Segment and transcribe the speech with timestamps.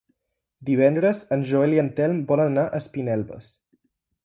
[0.69, 3.55] Divendres en Joel i en Telm volen anar a Espinelves.